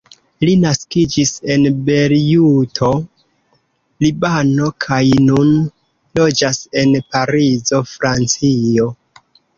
[0.47, 2.89] Li naskiĝis en Bejruto,
[4.05, 5.53] Libano, kaj nun
[6.21, 8.89] loĝas en Parizo, Francio.